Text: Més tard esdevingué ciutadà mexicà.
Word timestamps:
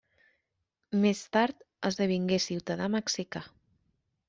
Més 1.03 1.21
tard 1.37 1.61
esdevingué 1.91 2.41
ciutadà 2.49 2.91
mexicà. 2.97 3.47